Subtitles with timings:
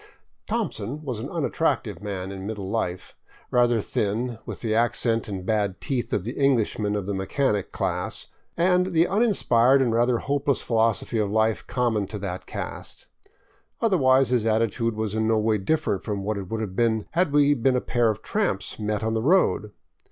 [0.47, 3.15] "Thompson" was an unattractive man in middle life,
[3.51, 8.25] rather thin, with the accent and bad teeth of the Englishman of the mechanic class,
[8.57, 13.05] and the uninspired and rather hopeless philosophy of life com mon to that caste.
[13.79, 17.31] Otherwise his attitude was in no way different from what it would have been had
[17.31, 19.71] we been a pair of tramps met on the road.